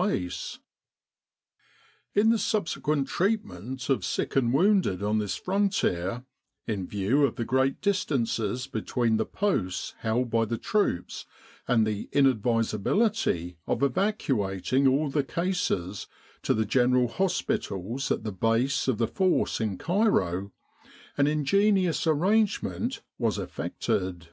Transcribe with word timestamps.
The 0.00 0.06
Defence 0.14 0.16
of 0.16 0.20
Egypt 0.22 0.64
on 0.64 1.36
the 1.36 1.60
West 2.22 2.24
In 2.24 2.30
the 2.30 2.38
subsequent 2.38 3.08
treatment 3.08 3.88
of 3.90 4.02
sick 4.02 4.34
and 4.34 4.50
wounded 4.50 5.02
on 5.02 5.18
this 5.18 5.36
frontier, 5.36 6.24
in 6.66 6.86
view 6.86 7.26
of 7.26 7.36
the 7.36 7.44
great 7.44 7.82
distances 7.82 8.66
between 8.66 9.18
the 9.18 9.26
posts 9.26 9.94
held 9.98 10.30
by 10.30 10.46
the 10.46 10.56
troops 10.56 11.26
and 11.68 11.86
the 11.86 12.08
inadvisability 12.14 13.56
of 13.66 13.82
evacuating 13.82 14.86
all 14.86 15.10
the 15.10 15.22
cases 15.22 16.06
to 16.44 16.54
the 16.54 16.64
General 16.64 17.08
Hospitals 17.08 18.10
at 18.10 18.24
the 18.24 18.32
Base 18.32 18.88
of 18.88 18.96
the 18.96 19.06
Force 19.06 19.60
in 19.60 19.76
Cairo, 19.76 20.50
an 21.18 21.26
ingenious 21.26 22.06
arrange 22.06 22.62
ment 22.62 23.02
was 23.18 23.36
effected. 23.36 24.28